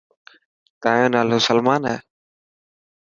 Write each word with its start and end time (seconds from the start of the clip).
تايون 0.81 1.09
نالو 1.15 1.37
سلمان 1.47 1.81
هي. 1.89 1.97